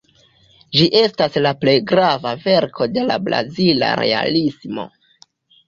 [0.77, 4.91] Ĝi estas la plej grava verko de la brazila Realismo.